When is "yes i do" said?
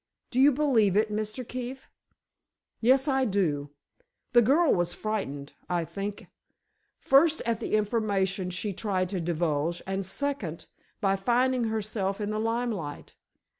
2.79-3.69